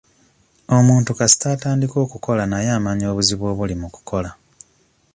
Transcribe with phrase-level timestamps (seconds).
[0.77, 4.29] Omuntu kasita atandika okukola naye amanya obuzibu obuli mu kukola.